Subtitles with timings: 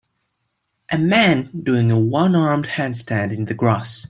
[0.91, 3.99] A man doing a one armed handstand in the grass.